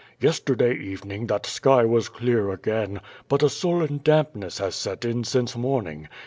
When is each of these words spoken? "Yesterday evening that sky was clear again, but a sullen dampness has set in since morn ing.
"Yesterday 0.19 0.73
evening 0.79 1.27
that 1.27 1.45
sky 1.45 1.85
was 1.85 2.09
clear 2.09 2.49
again, 2.49 3.01
but 3.29 3.43
a 3.43 3.49
sullen 3.49 4.01
dampness 4.03 4.57
has 4.57 4.73
set 4.73 5.05
in 5.05 5.23
since 5.23 5.55
morn 5.55 5.85
ing. 5.85 6.09